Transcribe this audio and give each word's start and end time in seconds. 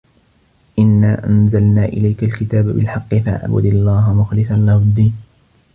إِنّا 0.79 1.25
أَنزَلنا 1.27 1.85
إِلَيكَ 1.85 2.23
الكِتابَ 2.23 2.65
بِالحَقِّ 2.65 3.15
فَاعبُدِ 3.15 3.65
اللَّهَ 3.65 4.13
مُخلِصًا 4.13 4.53
لَهُ 4.57 4.75
الدّينَ 4.77 5.13